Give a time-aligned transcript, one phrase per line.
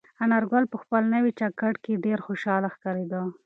[0.23, 3.21] انارګل په خپل نوي جاکټ کې ډېر خوشحاله ښکارېده.